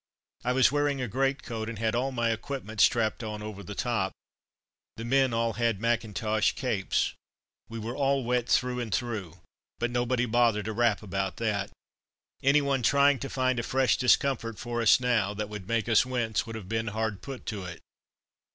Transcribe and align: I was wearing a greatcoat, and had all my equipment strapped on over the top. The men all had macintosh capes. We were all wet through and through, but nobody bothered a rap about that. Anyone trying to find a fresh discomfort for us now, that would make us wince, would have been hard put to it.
I 0.43 0.53
was 0.53 0.71
wearing 0.71 0.99
a 0.99 1.07
greatcoat, 1.07 1.69
and 1.69 1.77
had 1.77 1.93
all 1.93 2.11
my 2.11 2.31
equipment 2.31 2.81
strapped 2.81 3.21
on 3.23 3.43
over 3.43 3.61
the 3.61 3.75
top. 3.75 4.13
The 4.97 5.05
men 5.05 5.31
all 5.31 5.53
had 5.53 5.79
macintosh 5.79 6.53
capes. 6.53 7.13
We 7.69 7.77
were 7.77 7.95
all 7.95 8.23
wet 8.23 8.49
through 8.49 8.79
and 8.79 8.91
through, 8.91 9.41
but 9.77 9.91
nobody 9.91 10.25
bothered 10.25 10.67
a 10.67 10.73
rap 10.73 11.03
about 11.03 11.37
that. 11.37 11.69
Anyone 12.41 12.81
trying 12.81 13.19
to 13.19 13.29
find 13.29 13.59
a 13.59 13.61
fresh 13.61 13.95
discomfort 13.95 14.57
for 14.57 14.81
us 14.81 14.99
now, 14.99 15.35
that 15.35 15.49
would 15.49 15.67
make 15.67 15.87
us 15.87 16.03
wince, 16.03 16.47
would 16.47 16.55
have 16.55 16.67
been 16.67 16.87
hard 16.87 17.21
put 17.21 17.45
to 17.45 17.65
it. 17.65 17.79